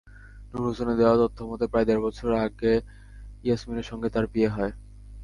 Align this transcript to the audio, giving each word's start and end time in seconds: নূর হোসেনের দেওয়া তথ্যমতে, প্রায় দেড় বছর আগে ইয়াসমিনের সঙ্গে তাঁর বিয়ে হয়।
নূর 0.49 0.63
হোসেনের 0.67 0.97
দেওয়া 0.97 1.15
তথ্যমতে, 1.21 1.65
প্রায় 1.67 1.87
দেড় 1.87 2.01
বছর 2.01 2.29
আগে 2.39 2.73
ইয়াসমিনের 3.43 3.89
সঙ্গে 3.89 4.07
তাঁর 4.09 4.25
বিয়ে 4.33 4.49
হয়। 4.49 4.73